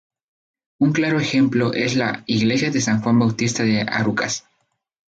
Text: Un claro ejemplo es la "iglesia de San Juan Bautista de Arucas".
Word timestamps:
Un 0.79 0.93
claro 0.93 1.19
ejemplo 1.19 1.73
es 1.73 1.95
la 1.95 2.23
"iglesia 2.25 2.71
de 2.71 2.81
San 2.81 3.03
Juan 3.03 3.19
Bautista 3.19 3.61
de 3.61 3.81
Arucas". 3.81 4.43